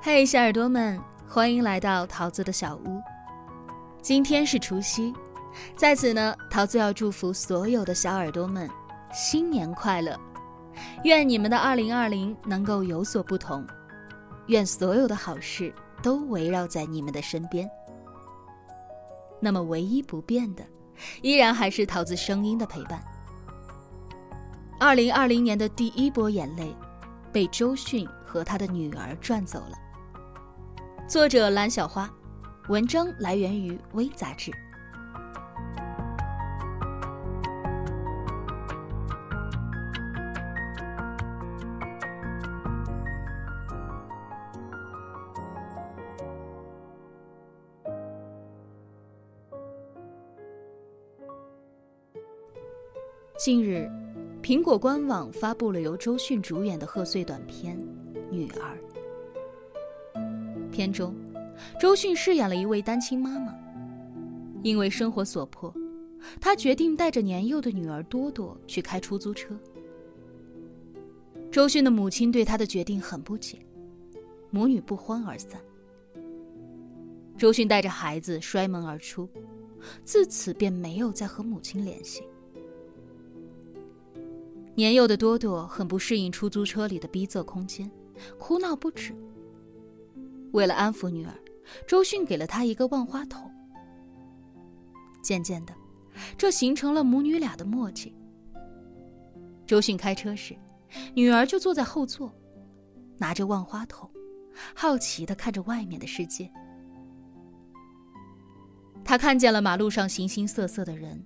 [0.00, 3.02] 嘿，小耳朵们，欢迎来到桃子的小屋。
[4.00, 5.12] 今天是除夕，
[5.76, 8.70] 在此呢，桃子要祝福所有的小耳朵们
[9.12, 10.18] 新年快乐，
[11.04, 13.66] 愿你们的二零二零能够有所不同，
[14.46, 17.68] 愿所有的好事都围绕在你们的身边。
[19.40, 20.62] 那么，唯一不变的，
[21.22, 23.02] 依然还是桃子声音的陪伴。
[24.84, 26.76] 二零二零年的第一波眼泪，
[27.32, 29.78] 被周迅和他的女儿赚走了。
[31.08, 32.06] 作者蓝小花，
[32.68, 34.52] 文章来源于微杂志。
[53.38, 53.90] 近日，
[54.44, 57.78] 苹果官网发布了由周迅主演的贺岁短片
[58.30, 58.78] 《女儿》。
[60.70, 61.14] 片中，
[61.80, 63.54] 周迅饰演了一位单亲妈妈。
[64.62, 65.74] 因为生活所迫，
[66.42, 69.58] 她决定带着年幼的女儿多多去开出租车。
[71.50, 73.56] 周迅的母亲对她的决定很不解，
[74.50, 75.58] 母女不欢而散。
[77.38, 79.26] 周迅带着孩子摔门而出，
[80.04, 82.22] 自此便没有再和母亲联系。
[84.74, 87.90] 年幼的多多很不适应出租车里的逼仄空间，
[88.38, 89.14] 哭闹不止。
[90.52, 91.32] 为了安抚女儿，
[91.86, 93.50] 周迅给了她一个万花筒。
[95.22, 95.72] 渐渐的，
[96.36, 98.14] 这形成了母女俩的默契。
[99.66, 100.56] 周迅开车时，
[101.14, 102.32] 女儿就坐在后座，
[103.16, 104.10] 拿着万花筒，
[104.74, 106.50] 好奇的看着外面的世界。
[109.04, 111.24] 她看见了马路上形形色色的人，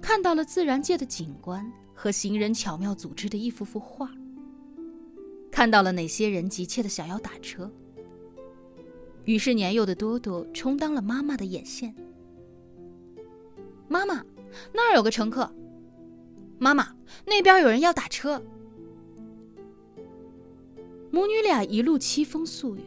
[0.00, 4.10] 看到了自然界的景观和行人巧妙组织的一幅幅画，
[5.50, 7.72] 看到了哪些人急切的想要打车。
[9.24, 11.92] 于是，年幼的多多充当了妈妈的眼线。
[13.88, 14.22] 妈妈，
[14.72, 15.50] 那儿有个乘客。
[16.58, 18.40] 妈妈，那边有人要打车。
[21.10, 22.80] 母女俩一路凄风素雨，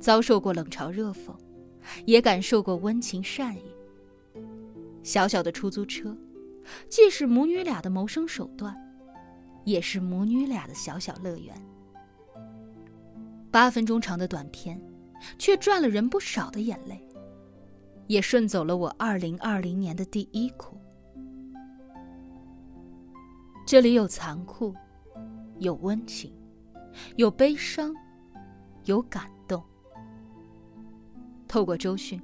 [0.00, 1.32] 遭受过冷嘲热讽，
[2.04, 3.62] 也感受过温情善意。
[5.02, 6.16] 小小的出租车，
[6.88, 8.74] 既是母女俩的谋生手段，
[9.64, 11.54] 也是母女俩的小小乐园。
[13.50, 14.80] 八分钟长的短片。
[15.38, 17.02] 却赚了人不少的眼泪，
[18.08, 20.76] 也顺走了我二零二零年的第一哭。
[23.66, 24.74] 这里有残酷，
[25.58, 26.30] 有温情，
[27.16, 27.94] 有悲伤，
[28.84, 29.62] 有感动。
[31.48, 32.20] 透过周迅，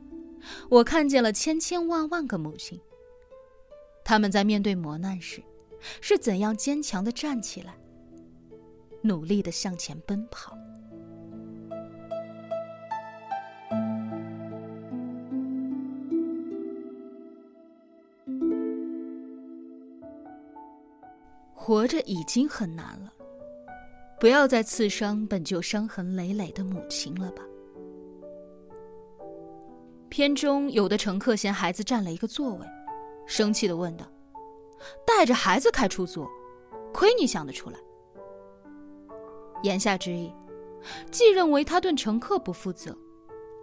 [0.69, 2.79] 我看见了千千万万个母亲，
[4.11, 5.41] 他们在面对磨难时，
[6.01, 7.77] 是怎样坚强的站起来，
[9.03, 10.59] 努力的向前奔跑。
[21.55, 23.13] 活着已经很难了，
[24.19, 27.45] 不要再刺伤本就伤痕累累的母亲了吧。
[30.09, 32.67] 片中有的乘客嫌孩子占了一个座位，
[33.31, 34.05] 生气的问道
[35.07, 36.27] ：“带着孩子开出租，
[36.93, 37.79] 亏你想得出来。”
[39.63, 40.35] 言下之意，
[41.13, 42.93] 既认为他对乘客不负责，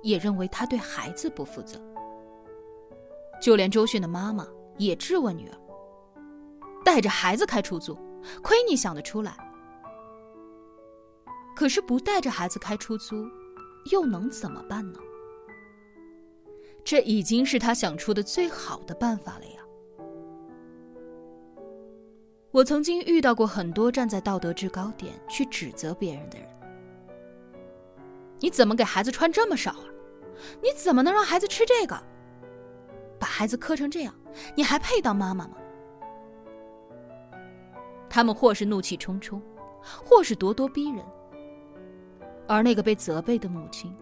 [0.02, 1.78] 也认为他对孩子不负责。
[3.42, 5.58] 就连周迅的妈妈也质问女儿。
[6.86, 7.94] 带着孩子开出租，
[8.42, 9.36] 亏你想得出来。
[11.58, 13.18] 可是不带着孩子开出租，
[13.92, 15.00] 又能怎么办呢？
[16.86, 19.57] 这已经是他想出的最好的办法了呀。
[22.52, 26.48] 我曾经遇到过很多站在道德制高点去指责别人的人。
[28.40, 29.86] 你怎么给孩子穿这么少啊？
[30.62, 32.02] 你怎么能让孩子吃这个？
[33.20, 34.14] 把孩子磕成这样，
[34.56, 35.58] 你还配当妈妈吗？
[38.10, 39.42] 他们或是怒气冲冲，
[40.06, 41.04] 或是咄咄逼人，
[42.48, 43.96] 而那个被责备的母亲，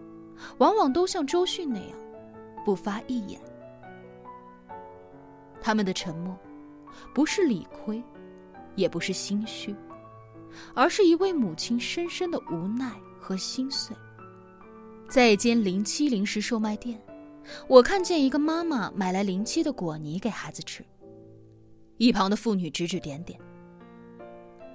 [0.58, 1.98] 往往都像周迅那样，
[2.64, 3.40] 不发一言。
[5.60, 6.36] 他们的沉默，
[7.14, 8.02] 不是理亏，
[8.76, 9.74] 也不是心虚，
[10.74, 13.96] 而是一位母亲深深的无奈和心碎。
[15.08, 17.00] 在一间零七零食售卖店，
[17.66, 20.84] 我看见一个妈妈买来零七的果泥给孩子吃，
[21.96, 23.40] 一旁的妇女指指点点。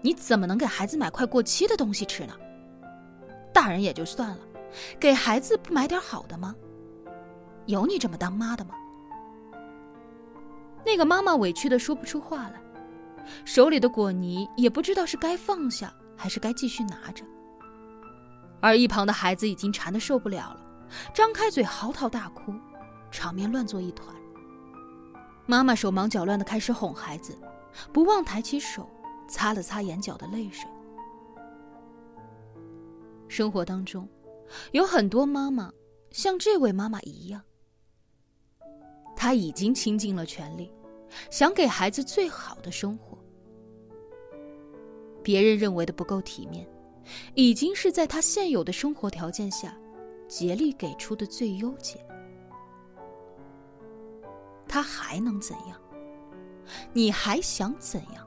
[0.01, 2.33] 你怎么能给孩子买快过期的东西吃呢？
[3.54, 4.39] 大人也就算了，
[5.00, 6.56] 给孩子不买点好的吗？
[7.68, 8.74] 有你这么当妈的吗？
[10.83, 12.59] 那个妈妈委屈的说不出话来，
[13.45, 17.23] 手里的果泥也不知道是该放下还是该继续拿着。
[18.59, 20.62] 而一旁的孩子已经馋得受不了了，
[21.13, 22.53] 张开嘴嚎啕大哭，
[23.09, 24.15] 场面乱作一团。
[25.47, 27.38] 妈妈手忙脚乱地开始哄孩子，
[27.91, 28.88] 不忘抬起手
[29.27, 30.69] 擦了擦眼角的泪水。
[33.27, 34.07] 生活当中，
[34.73, 35.71] 有很多妈妈
[36.12, 37.41] 像这位妈妈一样，
[39.15, 40.71] 她已经倾尽了全力，
[41.30, 43.18] 想给孩子最好的生活。
[45.24, 46.68] 别人认为的不够体面。
[47.34, 49.75] 已经是在他现有的生活条件下，
[50.28, 52.00] 竭力给出的最优解。
[54.68, 55.78] 他还能怎样？
[56.94, 58.25] 你还想怎样？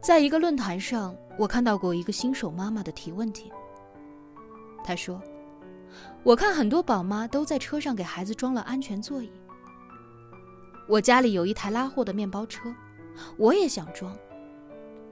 [0.00, 3.52] 在一个论坛上，我看到过一个新手妈妈的提问题。
[4.84, 5.20] 她说
[6.22, 9.30] ：“我看很多宝妈都在车上给孩子装了安全座椅。
[10.86, 12.74] 我家里有一台拉货的面包车，
[13.36, 14.16] 我也想装。”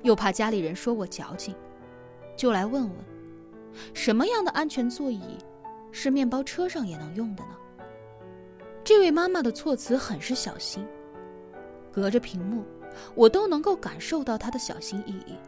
[0.02, 1.54] 又怕家里人说我矫情，
[2.36, 2.92] 就来问问，
[3.94, 5.38] 什么样的安全座椅
[5.92, 7.56] 是面包车上也能用的呢？
[8.84, 10.86] 这位妈妈的措辞很是小心，
[11.90, 12.64] 隔着屏幕，
[13.14, 15.38] 我都能够感受到她的小心翼翼。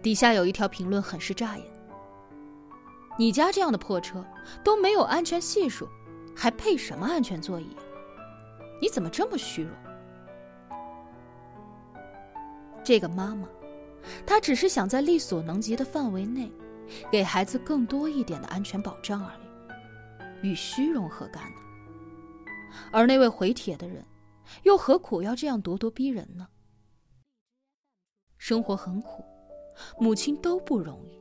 [0.00, 1.66] 底下有一条评论很是扎眼
[3.18, 4.24] ：“你家这样的破车
[4.62, 5.88] 都没有安全系数，
[6.36, 7.76] 还配什么安全座椅？
[8.80, 9.72] 你怎么这么虚荣？”
[12.84, 13.48] 这个妈妈，
[14.24, 16.50] 她只是想在力所能及的范围内，
[17.10, 19.32] 给孩子更多一点的安全保障而
[20.42, 21.56] 已，与虚荣何干呢？
[22.92, 24.04] 而那位回帖的人，
[24.62, 26.46] 又何苦要这样咄咄逼人呢？
[28.38, 29.24] 生活很苦，
[29.98, 31.18] 母亲都不容易。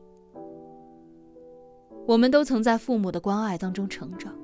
[2.06, 4.38] 我们都曾在父母的关爱当中成长，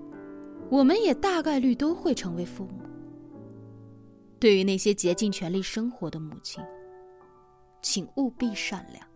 [0.71, 2.80] 我们也大概率都会成为父母。
[4.41, 6.63] 对于那些竭尽全力生活的母亲，
[7.79, 9.07] 请务必善良。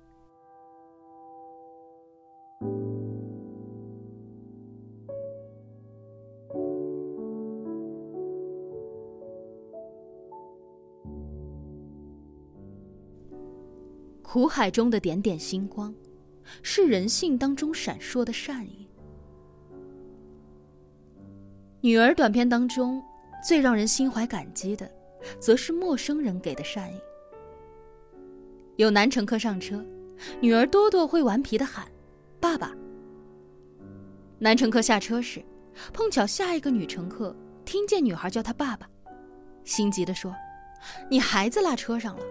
[14.22, 15.92] 苦海中的点点星光，
[16.62, 18.88] 是人性当中闪烁的善意。
[21.82, 23.02] 女儿短片当中，
[23.44, 24.88] 最让人心怀感激的，
[25.40, 27.00] 则是陌生人给的善意。
[28.78, 29.84] 有男乘客上车，
[30.42, 31.88] 女儿多多会顽皮的喊
[32.40, 32.74] ：“爸爸。”
[34.38, 35.44] 男乘客下车时，
[35.94, 38.90] 碰巧下一个女乘客听见女孩叫他爸爸，
[39.64, 40.34] 心急的说
[41.10, 42.24] ：“你孩子落车上了。”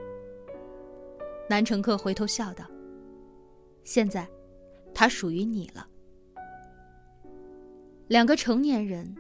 [1.48, 2.64] 男乘客回头笑道
[3.84, 4.28] ：“现在，
[4.94, 5.86] 他属于你了。”
[8.08, 9.14] 两个成年人，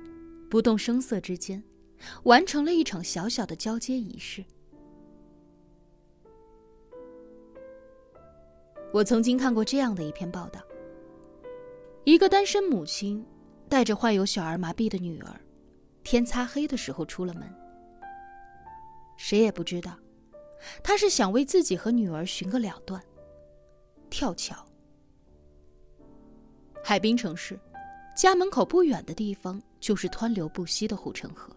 [0.50, 1.62] 不动声色之间，
[2.24, 4.44] 完成了一场小小的交接仪式。
[8.92, 10.60] 我曾经看过这样的一篇报道：
[12.04, 13.24] 一个单身母亲
[13.68, 15.40] 带着患有小儿麻痹的女儿，
[16.04, 17.42] 天擦黑的时候出了门。
[19.16, 19.98] 谁也不知道，
[20.82, 23.02] 他是想为自己和女儿寻个了断，
[24.10, 24.54] 跳桥。
[26.82, 27.58] 海滨城市，
[28.16, 31.50] 家门口不远的地方就是湍流不息的护城河。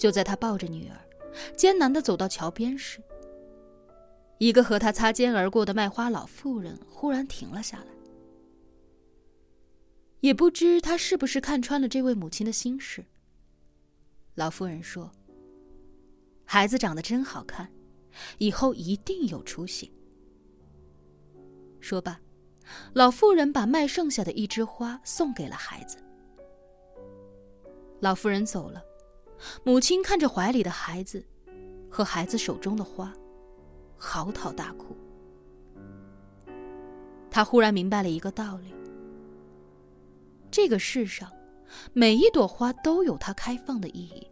[0.00, 0.96] 就在他抱着女儿，
[1.54, 3.02] 艰难的走到桥边时，
[4.38, 7.92] 一个和他擦肩而过的卖花老妇人忽然停了下来，
[10.20, 13.04] 也不知他是不是看穿了这位母亲的心事。
[14.36, 15.12] 老妇人说
[16.46, 17.70] ：“孩子长得真好看，
[18.38, 19.92] 以后一定有出息。”
[21.78, 22.18] 说罢，
[22.94, 25.98] 老妇人把卖剩下的一枝花送给了孩子。
[28.00, 28.82] 老妇人走了，
[29.64, 31.24] 母亲看着怀里的孩子，
[31.88, 33.12] 和孩子手中的花。
[34.02, 34.96] 嚎啕大哭。
[37.30, 38.74] 他忽然明白了一个道理：
[40.50, 41.30] 这个世上，
[41.92, 44.26] 每一朵花都有它开放的意义。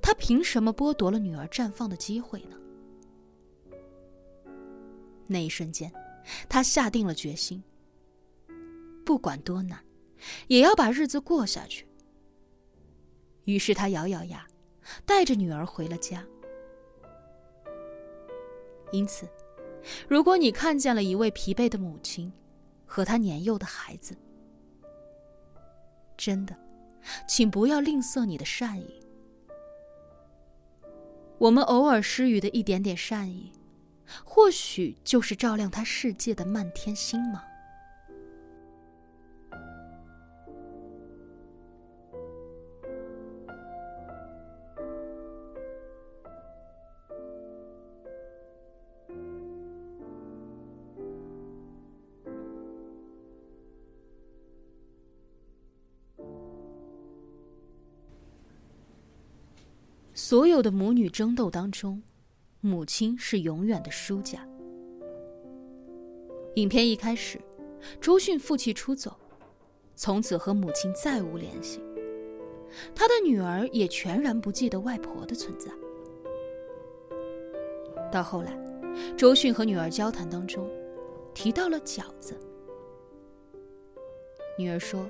[0.00, 2.56] 他凭什么剥夺了女儿绽放的机会呢？
[5.26, 5.92] 那一瞬间，
[6.48, 7.62] 他下定了决心：
[9.04, 9.78] 不管多难，
[10.48, 11.86] 也要把日子过下去。
[13.50, 14.46] 于是他咬咬牙，
[15.04, 16.24] 带着女儿回了家。
[18.92, 19.28] 因此，
[20.08, 22.32] 如果你看见了一位疲惫的母亲
[22.86, 24.16] 和她年幼的孩子，
[26.16, 26.56] 真的，
[27.26, 29.00] 请不要吝啬你的善意。
[31.38, 33.52] 我们偶尔施予的一点点善意，
[34.24, 37.42] 或许就是照亮他世界的漫天星芒。
[60.22, 62.00] 所有的母女争斗当中，
[62.60, 64.46] 母亲是永远的输家。
[66.56, 67.40] 影片一开始，
[68.02, 69.16] 周迅负气出走，
[69.96, 71.80] 从此和母亲再无联系。
[72.94, 75.72] 他的女儿也全然不记得外婆的存在。
[78.12, 78.54] 到后来，
[79.16, 80.70] 周迅和女儿交谈当中，
[81.32, 82.38] 提到了饺子。
[84.58, 85.08] 女儿说，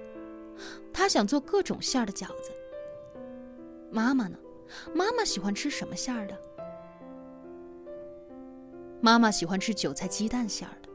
[0.93, 2.53] 她想做各种馅儿的饺子。
[3.91, 4.39] 妈妈呢？
[4.95, 6.37] 妈妈喜欢吃什么馅儿的？
[9.01, 10.89] 妈妈喜欢吃韭菜鸡蛋馅儿的。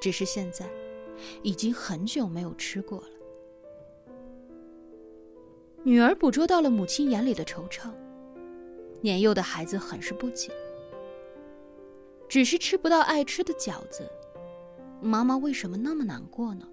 [0.00, 0.66] 只是现在，
[1.42, 3.08] 已经很久没有吃过了。
[5.82, 7.90] 女儿捕捉到了母亲眼里的惆怅，
[9.00, 10.52] 年幼的孩子很是不解。
[12.28, 14.08] 只是吃不到爱吃的饺子，
[15.00, 16.68] 妈妈为什么那么难过呢？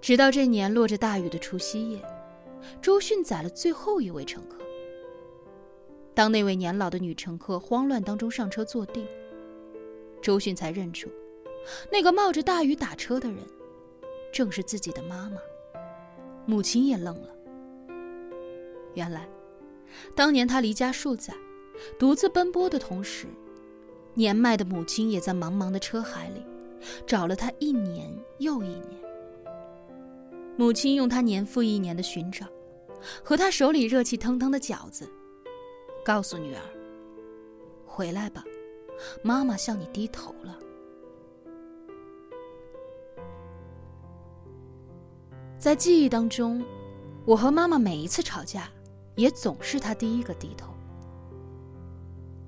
[0.00, 2.02] 直到这年落着大雨的除夕夜，
[2.80, 4.58] 周迅载了最后一位乘客。
[6.14, 9.06] 当那位年老的女乘客慌乱当中上车坐定，
[10.20, 11.10] 周迅才认出，
[11.90, 13.38] 那个冒着大雨打车的人，
[14.32, 15.38] 正是自己的妈妈。
[16.44, 17.28] 母亲也愣了。
[18.94, 19.28] 原来，
[20.14, 21.32] 当年他离家数载，
[21.98, 23.26] 独自奔波的同时，
[24.14, 26.44] 年迈的母亲也在茫茫的车海里，
[27.06, 29.01] 找了他一年又一年。
[30.56, 32.46] 母亲用他年复一年的寻找，
[33.24, 35.08] 和他手里热气腾腾的饺子，
[36.04, 36.60] 告诉女儿
[37.86, 38.44] ：“回来吧，
[39.22, 40.58] 妈妈向你低头了。”
[45.58, 46.64] 在记忆当中，
[47.24, 48.68] 我和妈妈每一次吵架，
[49.14, 50.72] 也总是她第一个低头。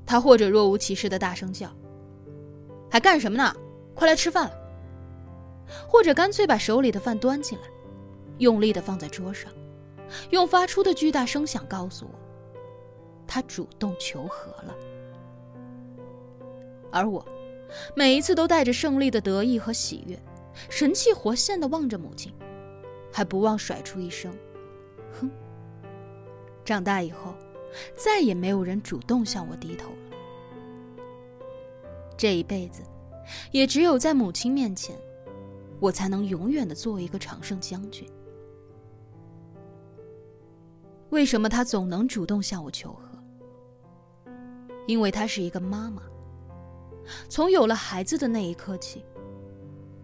[0.04, 1.70] 她或者若无其事的大声叫
[2.90, 3.54] ：“还干什么呢？
[3.94, 4.54] 快来吃饭了！”
[5.88, 7.64] 或者干脆把手里的饭端进来，
[8.38, 9.52] 用力的放在桌上，
[10.30, 12.18] 用发出的巨大声响告诉我，
[13.26, 14.74] 他主动求和了。
[16.90, 17.24] 而我，
[17.96, 20.20] 每一次都带着胜利的得意和喜悦，
[20.68, 22.32] 神气活现的望着母亲。
[23.12, 24.36] 还不忘甩出一声
[25.20, 25.30] “哼”。
[26.66, 27.32] 长大以后，
[27.94, 30.16] 再也没有人主动向我低头了。
[32.16, 32.82] 这一辈子，
[33.52, 34.96] 也只有在母亲面前，
[35.78, 38.04] 我才能永远的做一个常胜将军。
[41.14, 43.24] 为什么她总能主动向我求和？
[44.88, 46.02] 因为她是一个妈妈。
[47.28, 49.04] 从有了孩子的那一刻起，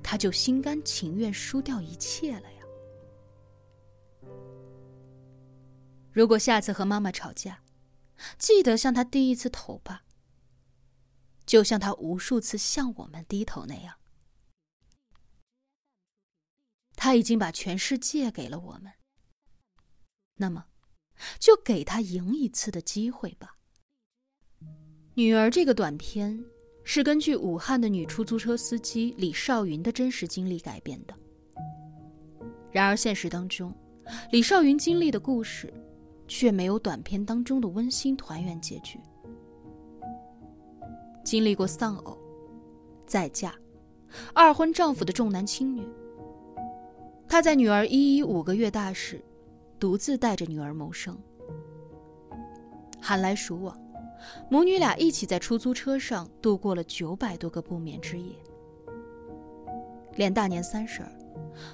[0.04, 2.62] 她就心甘情愿输掉一切了呀。
[6.12, 7.60] 如果下次和妈妈吵架，
[8.38, 10.04] 记得向她低一次头吧，
[11.44, 13.96] 就像她无数次向我们低头那样。
[16.94, 18.92] 他已经把全世界给了我们，
[20.34, 20.66] 那么，
[21.38, 23.56] 就给他赢一次的机会吧。
[25.14, 26.42] 女儿这个短片
[26.84, 31.14] 是根据武汉的女出租车司机李少云的真实经历改编的。
[32.70, 33.74] 然而现实当中，
[34.30, 35.72] 李少云经历的故事。
[36.32, 39.00] 却没有短片当中的温馨团圆结局。
[41.24, 42.16] 经历过丧偶、
[43.04, 43.52] 再嫁、
[44.32, 45.84] 二婚丈夫的重男轻女，
[47.26, 49.20] 她在女儿依依五个月大时，
[49.80, 51.18] 独自带着女儿谋生。
[53.00, 53.76] 寒来暑往，
[54.50, 58.36] 母女俩一起在出租车上度过了九百多个不眠之夜。
[60.16, 61.10] 连大年三十儿，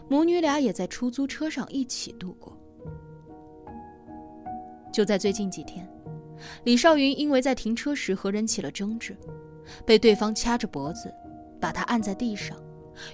[0.08, 2.56] 母女俩也在出租车上一起度过。
[4.92, 5.86] 就在最近几天，
[6.62, 9.16] 李少云因为在停车时和人起了争执，
[9.84, 11.12] 被对方掐着脖子，
[11.60, 12.56] 把他按在地上，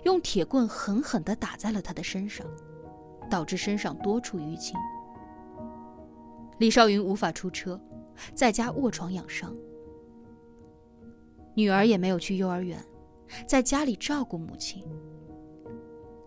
[0.05, 2.47] 用铁棍狠狠地打在了他的身上，
[3.33, 4.79] 导致身上多处淤青。
[6.59, 7.81] 李少云无法出车，
[8.35, 9.57] 在家卧床养伤。
[11.55, 12.79] 女儿也没有去幼儿园，
[13.47, 14.85] 在家里照顾母亲。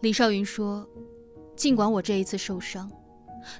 [0.01, 0.83] 李少云说
[1.55, 2.91] ：“尽管我这一次受伤。”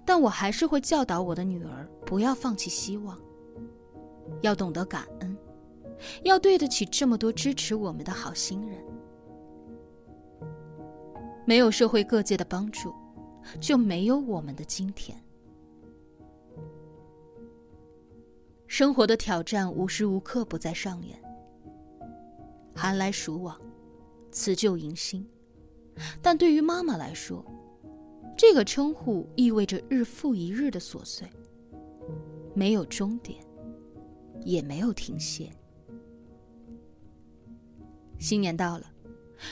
[0.04, 3.16] 但我还是会教导我的女儿不要放弃希望，
[4.42, 5.38] 要懂得感恩，
[6.24, 8.84] 要对得起这么多支持我们的好心人。
[11.46, 12.92] 没有社会各界的帮助，
[13.60, 15.18] 就没有我们的今天。
[18.68, 21.18] 生活的挑战无时无刻不在上演，
[22.74, 23.60] 寒来暑往，
[24.32, 25.26] 辞旧迎新，
[26.22, 27.46] 但对于妈妈来说。
[28.38, 31.26] 这个称呼意味着日复一日的琐碎，
[32.54, 33.40] 没有终点，
[34.44, 35.50] 也没有停歇。
[38.20, 38.92] 新年到了，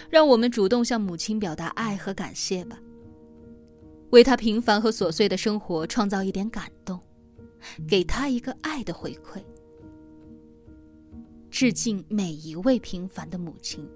[0.10, 2.78] 让我们主动向母亲表达爱和感谢吧。
[4.14, 7.00] 为他平凡和琐碎的生活创造一点感动，
[7.90, 9.44] 给他一个爱的回馈。
[11.50, 13.90] 致敬每一位平凡的母亲。